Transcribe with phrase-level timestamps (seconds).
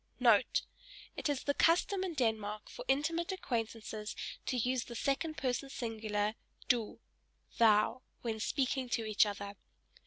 [0.09, 0.19] *
[1.15, 4.15] It is the custom in Denmark for intimate acquaintances
[4.47, 6.33] to use the second person singular,
[6.67, 6.99] "Du,"
[7.59, 9.57] (thou) when speaking to each other.